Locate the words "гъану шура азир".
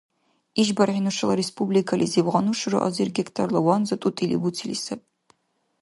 2.33-3.09